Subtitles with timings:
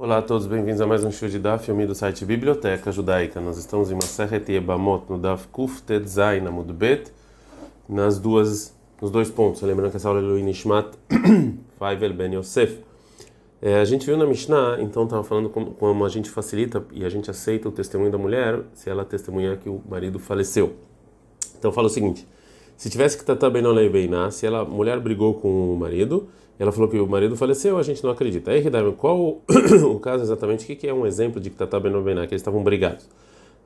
[0.00, 3.40] Olá a todos, bem-vindos a mais um show de Daf, filme do site Biblioteca Judaica.
[3.40, 7.12] Nós estamos em Maseret Yebamot, no Daf Kuf Tedzain Amud Bet,
[7.88, 8.72] nas duas,
[9.02, 9.60] nos dois pontos.
[9.62, 10.86] Lembrando que essa aula é do Inishmat
[11.80, 12.78] Faivel Ben Yosef.
[13.60, 17.04] É, a gente viu na Mishnah, então estava falando como, como, a gente facilita e
[17.04, 20.76] a gente aceita o testemunho da mulher se ela testemunhar que o marido faleceu.
[21.58, 22.24] Então fala o seguinte:
[22.76, 26.28] se tivesse que tratar bem não bem se ela, a mulher brigou com o marido,
[26.58, 28.50] ela falou que o marido faleceu, a gente não acredita.
[28.50, 28.64] Aí,
[28.96, 29.40] qual
[29.88, 30.70] o caso exatamente?
[30.70, 33.08] O que é um exemplo de que tratar bem não bem que eles estavam brigados?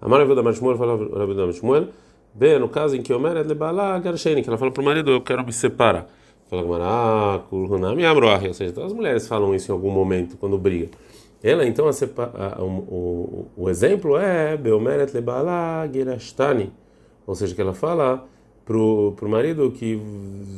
[0.00, 1.88] A Maravilha da Mashmuel falou Rabi da Mashmuel,
[2.34, 5.10] bem, no caso em que o Omer lebala garsheni, que ela falou para o marido,
[5.10, 6.06] eu quero me separar.
[6.50, 10.90] Fala Gamara, kulhunami amroah, ou seja, as mulheres falam isso em algum momento quando brigam.
[11.42, 16.70] Ela então a, a, o, o, o, exemplo é Beomeret lebala gerashtani,
[17.26, 18.26] ou seja, que ela fala
[18.64, 19.98] pro pro marido que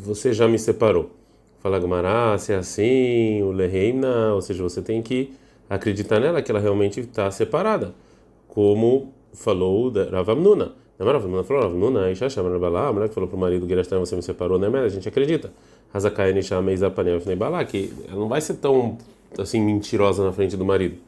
[0.05, 1.11] você já me separou.
[1.65, 5.33] Fala Gumará, se é assim, o Leheimna, ou seja, você tem que
[5.71, 7.95] acreditar nela que ela realmente está separada,
[8.47, 10.73] como falou Ravamnuna.
[10.99, 13.67] Não era Ravamnuna, falou Ravamnuna, Isha Shamar Balá, a mulher que falou para o marido
[13.67, 14.69] Gerastan, você me separou, né?
[14.69, 15.55] Mas a gente acredita.
[15.95, 18.99] Hazakai Nisha Meiza Panel Balá, que ela não vai ser tão
[19.39, 20.99] assim mentirosa na frente do marido.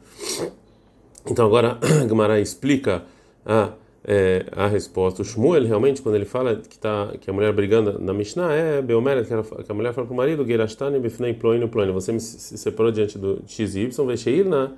[1.29, 1.77] Então agora
[2.09, 3.03] Gumará explica
[3.45, 5.21] a é, a resposta.
[5.21, 8.81] O Shmuel, realmente, quando ele fala que, tá, que a mulher brigando na Mishnah, é
[8.81, 13.17] Beomeret, que, que, a mulher fala para o marido, Gerashtani você me se separou diante
[13.17, 14.73] do X e Y, Vesheirna,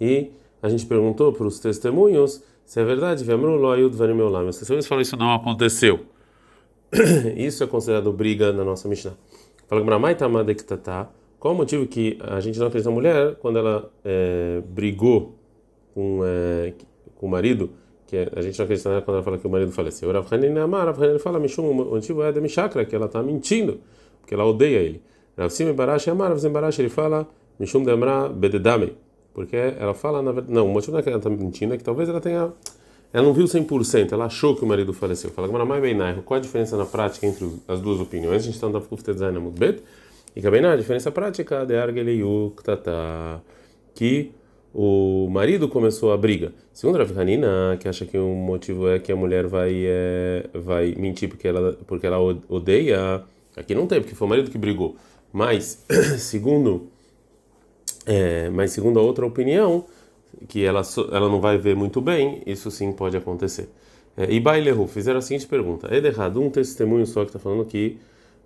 [0.00, 0.30] e
[0.62, 4.48] a gente perguntou para os testemunhos se é verdade, Vemru loyud varim olam.
[4.48, 6.00] Os testemunhos falam isso não aconteceu.
[7.36, 9.14] Isso é considerado briga na nossa Mishnah.
[9.68, 11.08] Fala que Bramai Tamadektatá,
[11.38, 15.36] qual o motivo que a gente não acredita na mulher quando ela é, brigou
[15.94, 16.72] com, é,
[17.16, 17.70] com o marido?
[18.06, 20.10] Que a gente não acredita nela quando ela fala que o marido faleceu.
[20.12, 23.22] Rav Hanin Amar, Rav Hanin fala, Mishum, o motivo é de Mishakra, que ela está
[23.22, 23.80] mentindo,
[24.20, 25.02] porque ela odeia ele.
[25.36, 27.26] Rav Sim Barash Amar, Rav Sim Barash, ele fala,
[27.58, 28.94] Mishum Demra Bededame,
[29.34, 31.76] porque ela fala, na verdade, não, o motivo não é que ela está mentindo, é
[31.76, 32.52] que talvez ela tenha,
[33.12, 35.30] ela não viu 100%, ela achou que o marido faleceu.
[35.30, 38.36] Fala, Gmaramai Beinair, qual a diferença na prática entre as duas opiniões?
[38.36, 39.82] A gente está no Kufte Design Mudbet,
[40.34, 43.42] e que a diferença prática de Argeliu Ktata,
[43.94, 44.32] que
[44.78, 46.52] o marido começou a briga.
[46.70, 50.94] Segundo Rav Hanina, que acha que o motivo é que a mulher vai é, vai
[50.98, 53.22] mentir porque ela porque ela odeia,
[53.56, 54.94] aqui não tem porque foi o marido que brigou.
[55.32, 55.82] Mas
[56.18, 56.90] segundo
[58.04, 59.86] é, mas segundo a outra opinião,
[60.46, 63.70] que ela ela não vai ver muito bem, isso sim pode acontecer.
[64.14, 67.64] É, e Bailehu fizeram a seguinte pergunta: é errado um testemunho só que está falando
[67.64, 67.96] que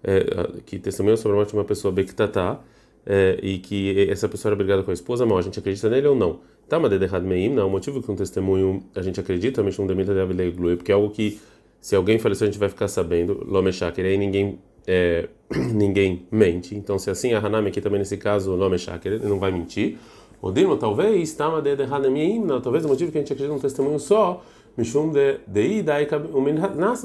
[0.05, 2.61] é, que testemunha sobre a morte de uma pessoa bektatá
[3.07, 6.09] é, e que essa pessoa era brigada com a esposa, mal, a gente acredita nele
[6.09, 6.41] ou não?
[6.69, 7.67] Tá, mas de meim, não.
[7.67, 11.11] O motivo que um testemunho a gente acredita, um demita de avilei porque é algo
[11.11, 11.41] que
[11.81, 15.29] se alguém faleceu a gente vai ficar sabendo, lomeshaker, aí ninguém é,
[15.73, 16.75] ninguém mente.
[16.75, 19.99] Então, se assim, a Hanami aqui também nesse caso, lomeshaker, ele não vai mentir.
[20.43, 22.61] O Dino, talvez, tá, mas de meim, não.
[22.61, 24.43] Talvez o motivo que a gente acredita num testemunho só,
[24.77, 25.83] Mishum de de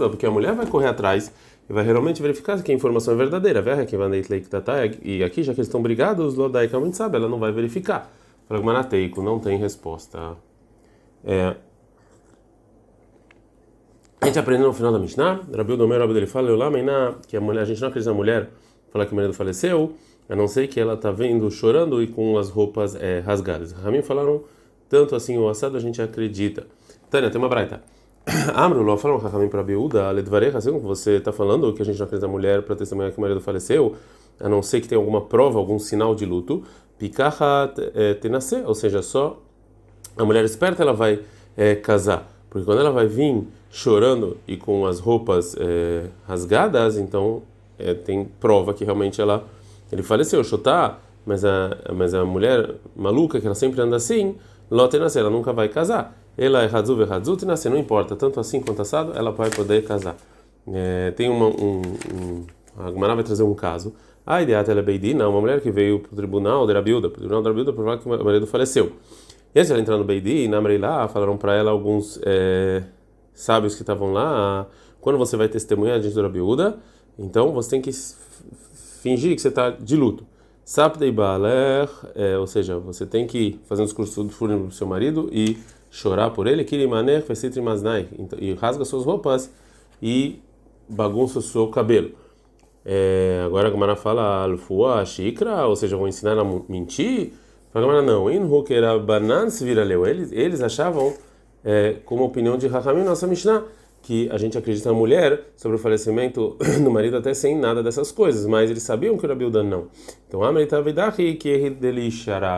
[0.10, 1.32] porque a mulher vai correr atrás
[1.70, 3.64] e vai realmente verificar que a informação é verdadeira.
[5.04, 8.12] E aqui, já que eles estão brigados, Lodai realmente sabe, ela não vai verificar.
[8.48, 10.38] Pragmanateico, não tem resposta.
[11.24, 11.56] É,
[14.22, 16.50] a gente aprendeu no final da Mishnah, Rabi Domer, Rabi dele fala,
[17.28, 18.50] que a mulher, a gente não acredita na mulher
[18.92, 19.94] falar que o marido faleceu,
[20.30, 23.72] a não ser que ela está vendo chorando e com as roupas é, rasgadas.
[23.72, 24.44] Ramin falaram
[24.90, 26.66] tanto assim o assado a gente acredita.
[27.10, 27.84] Tânia, tem uma braita.
[28.56, 32.00] Amro, lo falaram Rahamim para Biúda, Ledvarecha, assim como você está falando, que a gente
[32.00, 33.96] não fez a mulher para testemunhar que o marido faleceu,
[34.40, 36.64] a não ser que tenha alguma prova, algum sinal de luto,
[36.98, 39.40] Pikaha eh, tenasce, ou seja, só
[40.18, 41.20] a mulher esperta ela vai
[41.56, 47.44] é, casar, porque quando ela vai vir chorando e com as roupas é, rasgadas, então
[47.78, 49.46] é, tem prova que realmente ela
[49.92, 54.36] ele faleceu, Xotá, mas a mas a mulher maluca que ela sempre anda assim,
[54.72, 57.56] Lotenasce, ela nunca vai casar ela é Hadzutina, né?
[57.56, 60.18] se não importa, tanto assim quanto assado, ela vai poder casar.
[60.68, 61.82] É, tem uma, um,
[62.14, 62.46] um,
[62.78, 63.94] a Gemara vai trazer um caso.
[64.26, 67.18] A ideia ela é Beidina, uma mulher que veio para o tribunal de Rabiuda, para
[67.18, 68.94] o tribunal de Rabiuda, para falar que o marido faleceu.
[69.54, 72.84] E antes ela entrar no Beidi, na lá, falaram para ela alguns é,
[73.34, 74.68] sábios que estavam lá,
[75.00, 76.80] quando você vai testemunhar diante do Rabiuda,
[77.18, 77.92] então você tem que
[79.02, 80.26] fingir que você está de luto.
[80.66, 84.76] Sapdei Baler, é, ou seja, você tem que fazer um discurso do fúnebre para o
[84.76, 85.60] seu marido e
[85.96, 86.66] chorar por ele,
[88.20, 89.50] então, e rasga suas roupas
[90.02, 90.42] e
[90.90, 92.12] bagunça o seu cabelo.
[92.84, 97.32] É, agora a Gamara fala alfua, xícara, ou seja, vão ensinar a mentir.
[97.74, 98.30] A Gamara não,
[99.00, 100.06] banan se vira leu.
[100.06, 101.14] Eles, eles achavam,
[101.64, 103.64] é, como opinião de Rahamim, nossa Mishnah,
[104.02, 108.12] que a gente acredita na mulher sobre o falecimento do marido até sem nada dessas
[108.12, 109.88] coisas, mas eles sabiam que o Rabi não.
[110.28, 110.44] Então,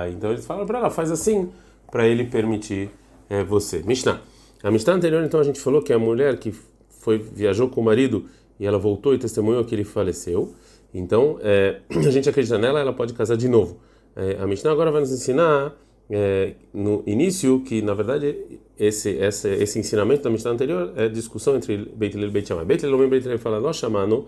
[0.09, 1.51] então eles falam para ela, faz assim
[1.91, 2.89] para ele permitir
[3.29, 3.83] é, você.
[3.85, 4.21] Mishnah.
[4.63, 6.53] A Mishnah anterior, então, a gente falou que a mulher que
[6.89, 8.25] foi viajou com o marido
[8.59, 10.53] e ela voltou e testemunhou que ele faleceu.
[10.93, 13.79] Então, é, a gente acredita nela, ela pode casar de novo.
[14.15, 15.75] É, a Mishnah agora vai nos ensinar
[16.09, 21.55] é, no início que, na verdade, esse, esse, esse ensinamento da Mishnah anterior é discussão
[21.55, 22.65] entre Beit Hillel e Beit Shammai.
[22.65, 24.27] Beit Hillel e Beit Hillel fala, nós chamando,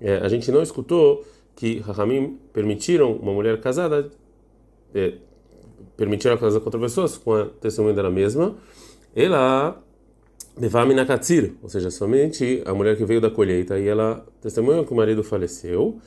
[0.00, 1.24] é, a gente não escutou
[1.56, 4.10] que Rahamim permitiram uma mulher casada,
[4.94, 5.14] é,
[5.96, 8.54] permitiram a casar com outras pessoas com a testemunha dela mesma,
[9.14, 9.80] ela
[10.56, 14.92] Devamina Katsir, ou seja, somente a mulher que veio da colheita e ela testemunha que
[14.92, 15.98] o marido faleceu,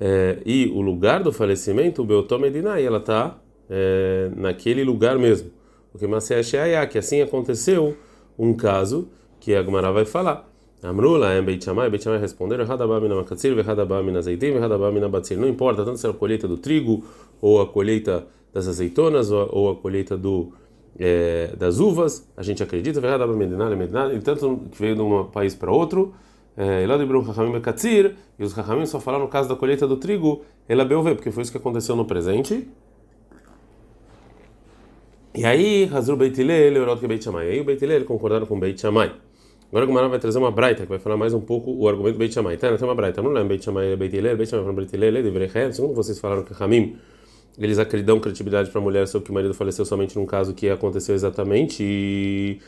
[0.00, 3.38] é, e o lugar do falecimento, o Beotom Medina, e ela está
[3.70, 5.50] é, naquele lugar mesmo.
[5.92, 6.40] O que Masé
[6.90, 7.96] que assim aconteceu
[8.36, 9.08] um caso
[9.38, 10.50] que a Gumara vai falar.
[10.82, 15.38] Amrula em Beit Shammai, Beit Shammai responderam: Hadabamina Makatsir, Hadabamina Zeitim, Hadabamina Batsir.
[15.38, 17.04] Não importa tanto se é a colheita do trigo,
[17.40, 20.52] ou a colheita das azeitonas, ou a colheita do
[20.96, 26.14] é, das uvas, a gente acredita, e tanto que veio de um país para outro,
[26.56, 26.86] é,
[28.38, 30.42] e os Rahamim só falaram no caso da colheita do trigo,
[31.16, 32.68] porque foi isso que aconteceu no presente.
[35.36, 37.50] E aí, Hazur Beit Hillel, Eurot que Beit Shammai.
[37.50, 39.12] Aí o Beit Hillel concordaram com Beit Shammai.
[39.68, 42.14] Agora o Gumara vai trazer uma braita que vai falar mais um pouco o argumento
[42.14, 42.56] do Beit Shammai.
[42.56, 43.20] Tá, tem uma braita.
[43.20, 45.72] Não lembro Beit Shammai, Beit Hillel, Beit Shammai, Beit Hillel.
[45.72, 46.96] Segundo vocês falaram que Hamim
[47.58, 50.68] eles acreditam credibilidade para a mulher sobre que o marido faleceu somente num caso que
[50.68, 52.58] aconteceu exatamente e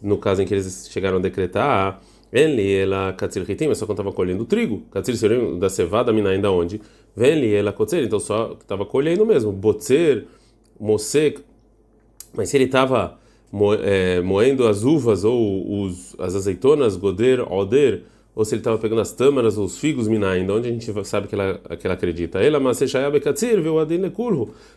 [0.00, 2.00] no caso em que eles chegaram a decretar
[2.32, 4.82] ele ela katzir hitim só quando estava colhendo trigo.
[4.90, 6.80] Katzir seria da cevada mina ainda onde?
[7.14, 9.52] Veli ela kotzer então só estava colhendo mesmo.
[9.52, 10.26] Botzer
[10.78, 11.42] mosek
[12.34, 13.18] mas se ele estava
[13.82, 18.02] é, moendo as uvas ou os, as azeitonas goder oder
[18.36, 20.92] ou se ele estava pegando as tâmaras ou os figos minai, de onde a gente
[21.06, 22.38] sabe que ela, que ela acredita.
[22.38, 22.76] Ela, mas
[23.62, 23.78] viu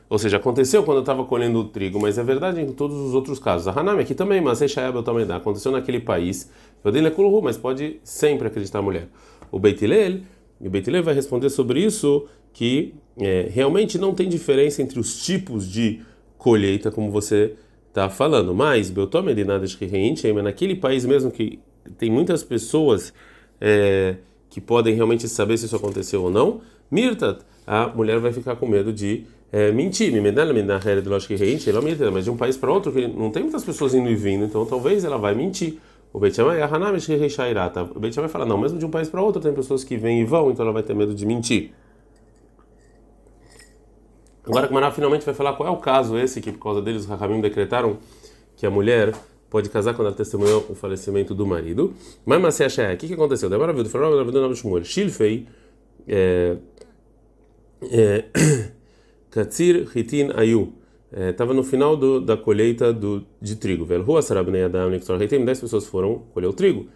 [0.10, 3.14] Ou seja, aconteceu quando eu estava colhendo o trigo, mas é verdade em todos os
[3.14, 3.68] outros casos.
[3.68, 4.62] A Hanami aqui também, mas
[5.04, 5.36] também dá.
[5.36, 6.50] Aconteceu naquele país,
[7.42, 9.10] mas pode sempre acreditar a mulher.
[9.52, 10.22] O Beitilel,
[10.62, 15.70] o Beitilel vai responder sobre isso que é, realmente não tem diferença entre os tipos
[15.70, 16.00] de
[16.38, 17.56] colheita, como você
[17.90, 18.56] está falando.
[18.56, 18.90] Mas,
[20.42, 21.60] naquele país mesmo que
[21.98, 23.14] tem muitas pessoas
[23.60, 24.16] é,
[24.50, 28.68] que podem realmente saber se isso aconteceu ou não, Mirtat, a mulher vai ficar com
[28.68, 30.12] medo de é, mentir.
[32.12, 34.66] Mas de um país para outro, que não tem muitas pessoas indo e vindo, então
[34.66, 35.78] talvez ela vai mentir.
[36.12, 39.54] O Beit Shammai O Beit Shammai fala, não, mesmo de um país para outro tem
[39.54, 41.72] pessoas que vêm e vão, então ela vai ter medo de mentir.
[44.44, 47.04] Agora a Mará finalmente vai falar qual é o caso esse que por causa deles
[47.06, 47.98] os Hakamim decretaram
[48.58, 49.14] que a mulher
[49.50, 51.94] pode casar quando ela testemunhou o falecimento do marido.
[52.26, 53.50] Mas mas acha é, o que que aconteceu?
[53.50, 54.84] Demora viu, falou, ela viu o nome de Shmuel.
[54.84, 55.48] Shilfei
[56.08, 56.58] é,
[57.84, 58.26] é,
[59.30, 60.74] Katsir Hitin Ayu.
[61.12, 63.84] Estava é, no final do, da colheita do, de trigo.
[63.84, 66.88] Velho, Rua Adam Nixor Hitim, dez pessoas foram colher o trigo.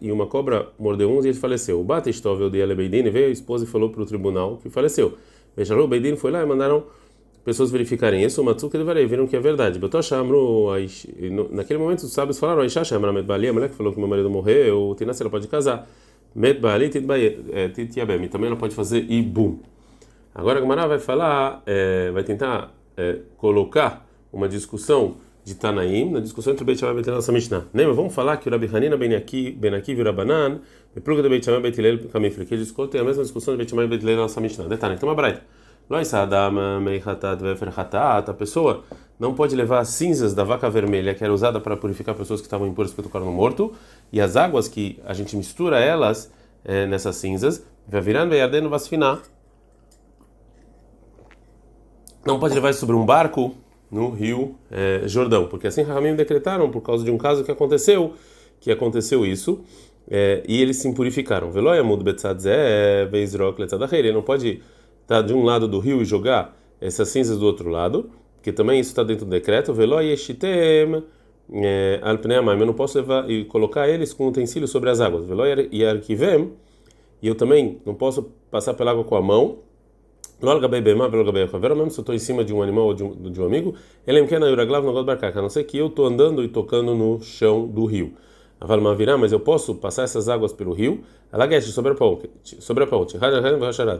[0.00, 1.80] E uma cobra mordeu uns e ele faleceu.
[1.80, 5.14] O Batistov, o de Beidin, veio a esposa e falou para o tribunal que faleceu.
[5.56, 6.84] Bejaru Beidin foi lá e mandaram
[7.44, 9.80] pessoas verificarem isso, o Matsuka e viram que é verdade.
[11.50, 14.30] Naquele momento os sábios falaram, Aisha Shamra Medbali, a mulher que falou que meu marido
[14.30, 15.88] morreu, Tinassi, ela pode casar.
[16.34, 19.58] Medbali Titiabem, também ela pode fazer Ibum.
[20.34, 26.20] Agora a Gamara vai falar, é, vai tentar é, colocar uma discussão de Tanaim na
[26.20, 27.64] discussão entre Beit Shammai e Beit nossa Mishnah.
[27.74, 27.92] Lembra?
[27.92, 30.60] Vamos falar que o Rabi Hanina ben Akiv e Rabanan,
[30.96, 33.58] e pluga do Beit Shammai e Beit Hillel que eles discutem a mesma discussão de
[33.58, 34.68] Beit Shammai e Beit Hillel nossa Mishnah.
[34.68, 35.42] Detalhe, então uma braita.
[38.28, 38.84] A pessoa
[39.18, 42.46] não pode levar as cinzas da vaca vermelha, que era usada para purificar pessoas que
[42.46, 43.72] estavam impuras porque tocaram morto,
[44.12, 46.32] e as águas que a gente mistura elas
[46.64, 49.20] é, nessas cinzas, vai virando e ardendo vasfinar.
[52.24, 53.54] Não pode levar isso sobre um barco
[53.90, 58.14] no rio é, Jordão, porque assim Rahamim decretaram por causa de um caso que aconteceu,
[58.60, 59.60] que aconteceu isso,
[60.10, 61.50] é, e eles se impurificaram.
[61.50, 64.12] Veloyamud betzadzeh veizrok letzadachir.
[64.12, 64.62] Não pode
[65.12, 68.10] tá, de um lado do rio e jogar essas cinzas do outro lado,
[68.42, 71.02] que também isso está dentro do decreto, veloyeshitem
[71.52, 76.52] é, alpneamai, eu não posso levar e colocar eles com utensílios sobre as águas, veloyarkivem,
[77.20, 79.58] e eu também não posso passar pela água com a mão,
[81.76, 83.74] mesmo se eu estou em cima de um animal ou de um, de um amigo,
[84.06, 84.20] ele é
[85.38, 88.14] a não ser que eu estou andando e tocando no chão do rio.
[88.62, 91.02] Aval Mavirá, mas eu posso passar essas águas pelo rio.
[91.32, 93.18] Ela gueste sobre a ponte, sobre a ponte.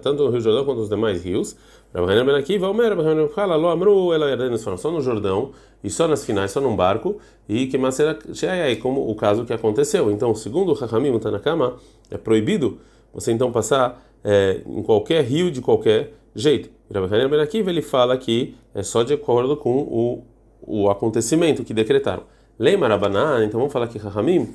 [0.01, 1.57] Tanto no Rio Jordão quanto nos demais rios.
[1.93, 5.51] Rabbanan Ben Akiva, Omer, Rabbanan fala, Lo Amru, ela Yarden, falam só no Jordão
[5.83, 7.19] e só nas finais, só num barco.
[7.49, 8.17] E que Masera
[8.65, 10.13] aí como o caso que aconteceu.
[10.13, 11.75] Então, segundo o Chachamim Tanakama,
[12.09, 12.79] é proibido
[13.13, 16.71] você então passar é, em qualquer rio de qualquer jeito.
[16.95, 20.25] Rabbanan Ben Akiva, ele fala que é só de acordo com o,
[20.63, 22.23] o acontecimento que decretaram.
[22.59, 24.53] Lei Marabaná, então vamos falar aqui, Rahamim,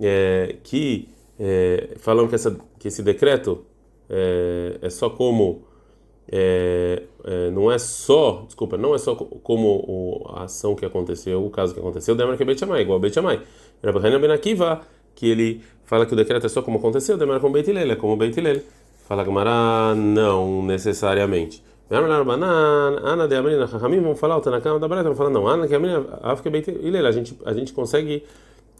[0.00, 3.64] é, que é, falam que, essa, que esse decreto
[4.08, 5.62] é, é só como.
[6.32, 11.44] É, é, não é só, desculpa, não é só como o, a ação que aconteceu,
[11.44, 13.40] o caso que aconteceu, demora que é Shammai, igual Beit Shammai.
[15.16, 18.16] Que ele fala que o decreto é só como aconteceu, demora como Beit é como
[18.16, 18.64] Beit.
[19.08, 21.64] Fala Gamara, não necessariamente.
[21.90, 25.74] Ana de Amrina Chachamim vão falar, o Tanakama da Breta vão falar, não, Ana que
[25.74, 28.22] Amrina, Afka Beit Hillel, a gente, a gente consegue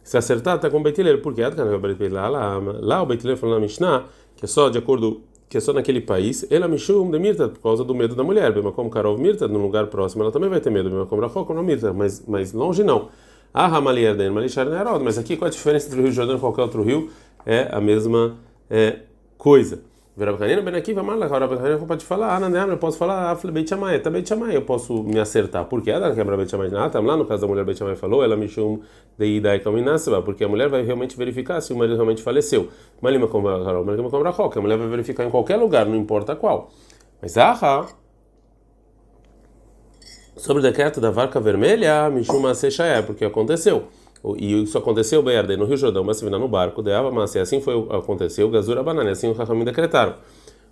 [0.01, 4.45] se acertar até com Beit Hillel, porque lá, o Beit Hillel falou na Mishnah, que
[4.45, 7.83] é só de acordo, que é só naquele país, ela Mishum de Mirta, por causa
[7.83, 10.69] do medo da mulher, bem como Karov Mirta, no lugar próximo, ela também vai ter
[10.69, 13.09] medo, bem como Rachok, não Mirta, mas, mas longe não.
[13.53, 16.39] Ah, Ramali Erden, Malishar Nerod, mas aqui qual a diferença entre o Rio Jordão e
[16.39, 17.09] qualquer outro rio?
[17.45, 18.37] É a mesma
[18.69, 18.99] é,
[19.37, 19.81] coisa.
[20.15, 24.11] Verabkanina Ben Akiva Mala, Rabkanina pode falar, não, eu posso falar, Afle Beit Shammai, tá
[24.53, 25.63] eu posso me acertar.
[25.65, 25.91] Por quê?
[25.91, 28.81] Ela quebra Beit Shammai na lá no caso da mulher Beit falou, ela me chama
[29.17, 32.67] de Idai Kaminasba, porque a mulher vai realmente verificar se o marido realmente faleceu.
[33.01, 36.71] Malima Komra Malima Komra a mulher vai verificar em qualquer lugar, não importa qual.
[37.21, 37.87] Mas ah,
[40.35, 43.87] sobre o decreto da vaca vermelha, Mishuma Sechaya, porque aconteceu.
[44.37, 47.59] E isso aconteceu, Berde, no Rio Jordão, mas se no barco, de Ava, mas assim
[47.59, 50.15] foi aconteceu, Gazura Banana, assim o Rahamim decretaram.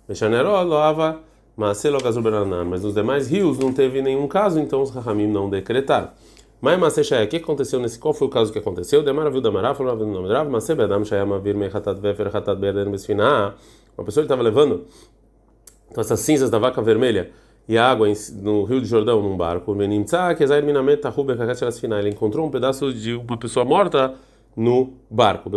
[0.08, 1.20] Mechaneró, Loava,
[1.56, 5.50] Macelo, Gazur Banana, mas nos demais rios não teve nenhum caso, então os Rahamim não
[5.50, 6.10] decretaram.
[6.60, 7.98] Mas Masechaya, o que aconteceu nesse?
[7.98, 9.02] Qual foi o caso que aconteceu?
[9.02, 12.90] Demara viu Damará, falou no nome Rav, Maseh Bedam Shayama Vir Mechatat Vefer Hatat Berden
[12.90, 13.54] Besfina.
[13.96, 14.84] Uma pessoa estava levando
[15.90, 17.30] então, essas cinzas da vaca vermelha
[17.70, 18.08] e água
[18.42, 19.80] no Rio de Jordão num barco.
[19.80, 19.94] Ele
[22.08, 24.12] encontrou um pedaço de uma pessoa morta
[24.56, 25.48] no barco.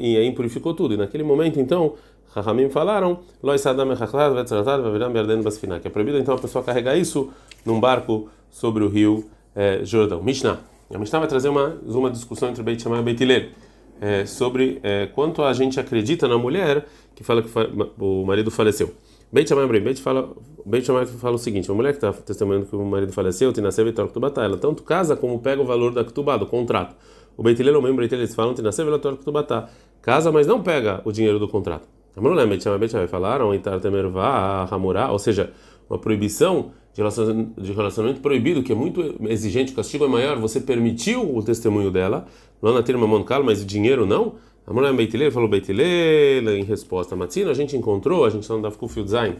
[0.00, 0.94] E aí purificou tudo.
[0.94, 1.92] E naquele momento, então,
[2.34, 3.48] Rahamim falaram: que
[5.86, 7.28] é proibido então a pessoa carregar isso
[7.66, 10.22] num barco sobre o Rio eh, Jordão.
[10.22, 10.60] Mishnah.
[10.90, 13.50] A Mishnah vai trazer uma, uma discussão entre Beit Shammai e Beit Hillel.
[14.00, 17.50] É, sobre é, quanto a gente acredita na mulher que fala que
[17.98, 18.94] o marido faleceu.
[19.32, 20.32] Beit Shammai Beit fala,
[20.64, 23.92] Beit Shammai fala o seguinte: uma mulher que está testemunhando que o marido faleceu, Tinaseve
[23.92, 26.96] Torah Ktubata, ela tanto casa como pega o valor da Ktubá, do contrato.
[27.36, 29.68] O Beit Hillel, o membro Beit eles falam Tinaseve Torah Ktubata,
[30.00, 31.88] casa, mas não pega o dinheiro do contrato.
[32.16, 35.52] A mulher Beit Shammai Beit Shammai falaram Itar Temervá, Hamurá, ou seja,
[35.90, 41.36] uma proibição de relacionamento, proibido, que é muito exigente, o castigo é maior, você permitiu
[41.36, 42.26] o testemunho dela,
[42.62, 44.36] lá na Tirma Moncalo, mas o dinheiro não.
[44.66, 48.54] A mulher Beitilele falou Beitilele em resposta a Matzina, a gente encontrou, a gente está
[48.54, 49.36] no Dafkuf Zain,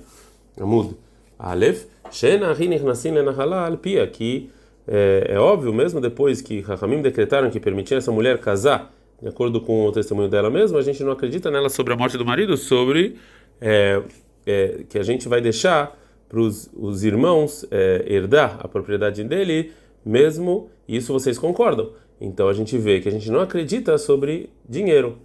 [0.61, 0.95] Amud
[1.37, 4.49] Aleph, Shena Rinich Nassin Lenahala Alpia, que
[4.87, 9.61] é, é, óbvio, mesmo depois que Rahamim decretaram que permitiam essa mulher casar, de acordo
[9.61, 12.57] com o testemunho dela mesma, a gente não acredita nela sobre a morte do marido,
[12.57, 13.17] sobre
[13.61, 14.01] é,
[14.47, 17.65] é, que a gente vai deixar para os irmãos
[18.05, 19.73] herdar a propriedade dele,
[20.05, 21.93] mesmo isso vocês concordam.
[22.21, 25.19] Então a gente vê que a gente não acredita sobre dinheiro.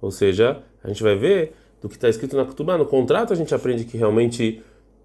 [0.00, 2.76] Ou seja, a gente vai ver do que está escrito na Ketubá.
[2.76, 4.62] No contrato a gente aprende que realmente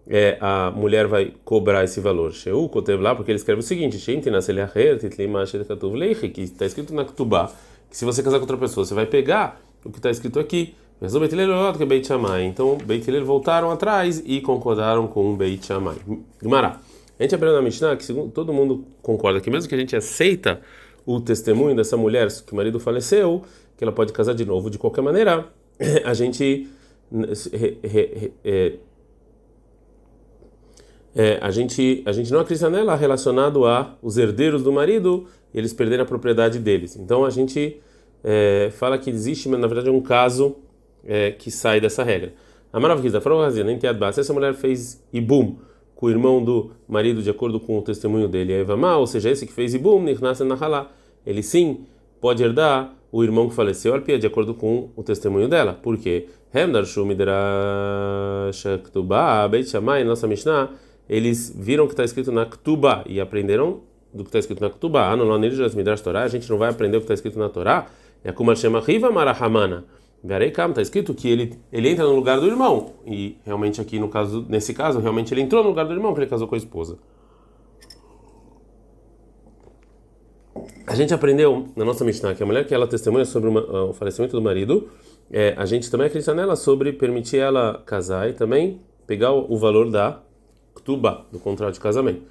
[0.08, 2.34] é, a mulher vai cobrar esse valor.
[3.00, 3.98] Lá, porque ele escreve o seguinte:
[6.30, 7.52] que está escrito na Ketubá,
[7.90, 10.76] que se você casar com outra pessoa, você vai pegar o que está escrito aqui.
[12.46, 15.96] Então, Beit Hillel voltaram atrás e concordaram com Beit Shammai.
[16.42, 16.80] Gumará.
[17.24, 19.96] A gente aprendeu na Mishnah que segundo, todo mundo concorda que mesmo que a gente
[19.96, 20.60] aceita
[21.06, 23.44] o testemunho dessa mulher que o marido faleceu,
[23.78, 25.48] que ela pode casar de novo de qualquer maneira,
[26.04, 26.68] a gente
[28.44, 28.74] é,
[31.16, 35.58] é, a gente a gente não acredita nela relacionado a os herdeiros do marido e
[35.58, 36.98] eles perderem a propriedade deles.
[36.98, 37.82] Então a gente
[38.22, 40.58] é, fala que existe, na verdade, um caso
[41.06, 42.34] é, que sai dessa regra.
[42.74, 43.22] A maravilha
[43.64, 45.56] nem se essa mulher fez ibum
[46.04, 49.48] com o irmão do marido de acordo com o testemunho dele, Evamá, ou seja, esse
[49.48, 50.92] que fez Ibum, Nirnasa Nahalá.
[51.26, 51.86] Ele sim
[52.20, 55.80] pode herdar o irmão que faleceu, Alpia, de acordo com o testemunho dela.
[55.82, 56.28] Por quê?
[56.54, 60.72] Hemdar Shumidrash Ktubá, Beit Shammai, nossa Mishnah,
[61.08, 63.80] eles viram que está escrito na Ktubá e aprenderam
[64.14, 65.10] do que está escrito na Ktubá.
[65.10, 67.48] Ah, no Noniras Midrash Torá, a gente não vai aprender o que está escrito na
[67.48, 67.88] Torá.
[68.26, 69.86] É como chama Riva Marahamana.
[70.24, 72.94] Gareikam, está escrito que ele, ele entra no lugar do irmão.
[73.06, 76.22] E realmente aqui no caso, nesse caso, realmente ele entrou no lugar do irmão, porque
[76.22, 76.98] ele casou com a esposa.
[80.88, 83.94] A gente aprendeu na nossa Mishnah que a mulher que ela testemunha sobre uma, o
[83.94, 84.90] falecimento do marido,
[85.32, 89.58] é, a gente também acredita nela sobre permitir ela casar e também pegar o, o
[89.58, 90.22] valor da
[90.76, 92.22] Ktuba, do contrato de casamento.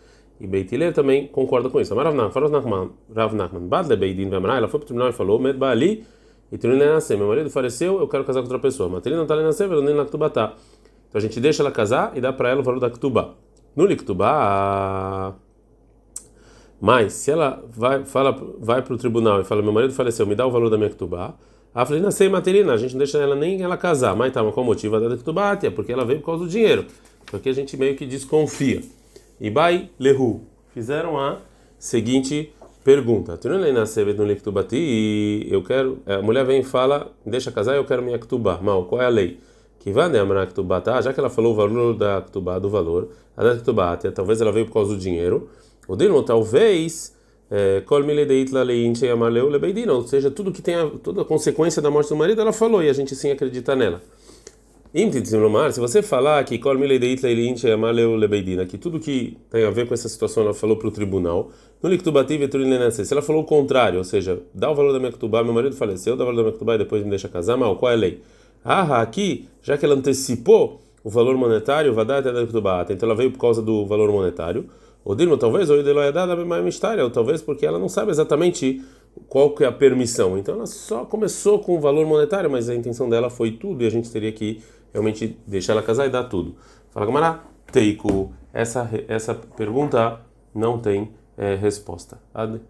[0.40, 1.94] E Beit Hillel também concorda com isso.
[1.94, 6.04] Rav Nachman, Rav Nachman, Badle Beidin ela foi para o tribunal e falou, Med Trilin
[6.92, 7.16] nascer.
[7.16, 8.88] Meu marido faleceu, eu quero casar com outra pessoa.
[8.88, 10.54] Não está nascer, nem na tá.
[11.08, 13.34] Então a gente deixa ela casar e dá para ela o valor da Ktuba.
[13.74, 15.36] No Liktuba,
[16.82, 20.34] mas se ela vai, fala, vai para o tribunal e fala, meu marido faleceu, me
[20.34, 21.32] dá o valor da minha Ktubá,
[21.72, 24.16] a falei, nascei materina, a gente não deixa ela nem ela casar.
[24.16, 25.56] Mas tá, mas qual o motivo da Ktubá?
[25.62, 26.84] É porque ela veio por causa do dinheiro.
[27.26, 28.82] Porque a gente meio que desconfia.
[29.40, 30.42] E vai lehu.
[30.74, 31.38] Fizeram a
[31.78, 32.52] seguinte
[32.84, 33.38] pergunta.
[35.50, 38.58] Eu quero, a mulher vem e fala, deixa casar, eu quero minha Ktubá.
[38.60, 39.38] Mal, qual é a lei?
[39.78, 41.00] Que vai né, Ktubá, tá?
[41.00, 44.52] Já que ela falou o valor da Ktubá, do valor, a da Ktubá, talvez ela
[44.52, 45.48] veio por causa do dinheiro.
[45.88, 47.14] O Dino, talvez,
[47.86, 48.02] Kol
[49.94, 52.82] ou seja, tudo que tem a, toda a consequência da morte do marido, ela falou
[52.82, 54.00] e a gente sim acredita nela.
[55.72, 56.68] Se você falar que que
[58.76, 63.22] tudo que tem a ver com essa situação ela falou para o tribunal, se ela
[63.22, 66.24] falou o contrário, ou seja, dá o valor da minha ktubá, meu marido faleceu, dá
[66.24, 68.20] o valor da minha ktubá e depois me deixa casar, mal, qual é a lei?
[68.62, 72.42] Ah, aqui, já que ela antecipou o valor monetário, vai dar até da
[72.92, 74.66] então ela veio por causa do valor monetário.
[75.04, 75.78] O Dilma talvez, ou
[76.44, 78.82] mais mistério, ou talvez porque ela não sabe exatamente
[79.28, 80.38] qual que é a permissão.
[80.38, 83.86] Então ela só começou com o valor monetário, mas a intenção dela foi tudo e
[83.86, 84.60] a gente teria que
[84.92, 86.56] realmente deixar ela casar e dar tudo.
[86.90, 90.20] Fala Gamara, Teiku, essa essa pergunta
[90.54, 92.20] não tem é, resposta.
[92.34, 92.60] Ad